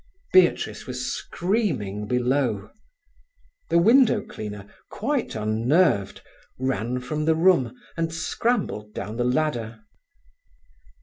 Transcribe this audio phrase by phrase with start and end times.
[0.33, 2.71] Beatrice was screaming below.
[3.69, 6.23] The window cleaner, quite unnerved,
[6.57, 9.81] ran from the room and scrambled down the ladder.